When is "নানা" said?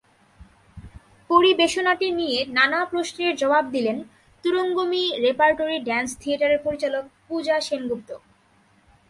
2.47-2.79